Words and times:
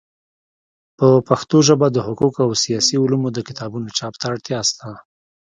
په 0.97 1.07
پښتو 1.27 1.57
ژبه 1.67 1.87
د 1.91 1.97
حقوقو 2.07 2.39
او 2.45 2.51
سیاسي 2.63 2.95
علومو 3.03 3.27
د 3.33 3.39
کتابونو 3.47 3.87
چاپ 3.97 4.13
ته 4.19 4.25
اړتیا 4.31 4.59
سته. 4.69 4.89